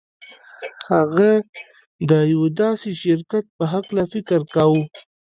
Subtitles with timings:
[0.89, 1.29] هغه
[2.09, 4.83] د یوه داسې شرکت په هکله فکر کاوه